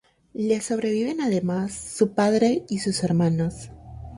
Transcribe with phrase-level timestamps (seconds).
[0.33, 3.69] Le sobreviven además su padre y sus hermanos.